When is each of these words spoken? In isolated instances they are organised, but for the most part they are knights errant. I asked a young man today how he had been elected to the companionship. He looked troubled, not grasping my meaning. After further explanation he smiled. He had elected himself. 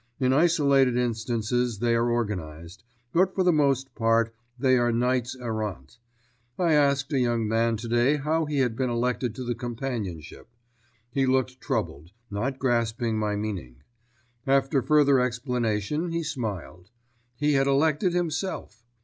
In 0.19 0.33
isolated 0.33 0.97
instances 0.97 1.77
they 1.77 1.93
are 1.93 2.09
organised, 2.11 2.83
but 3.13 3.35
for 3.35 3.43
the 3.43 3.53
most 3.53 3.93
part 3.93 4.33
they 4.57 4.75
are 4.75 4.91
knights 4.91 5.35
errant. 5.35 5.99
I 6.57 6.73
asked 6.73 7.13
a 7.13 7.19
young 7.19 7.47
man 7.47 7.77
today 7.77 8.15
how 8.15 8.45
he 8.45 8.61
had 8.61 8.75
been 8.75 8.89
elected 8.89 9.35
to 9.35 9.43
the 9.43 9.53
companionship. 9.53 10.47
He 11.11 11.27
looked 11.27 11.61
troubled, 11.61 12.13
not 12.31 12.57
grasping 12.57 13.19
my 13.19 13.35
meaning. 13.35 13.83
After 14.47 14.81
further 14.81 15.19
explanation 15.19 16.09
he 16.09 16.23
smiled. 16.23 16.89
He 17.37 17.53
had 17.53 17.67
elected 17.67 18.11
himself. 18.13 18.83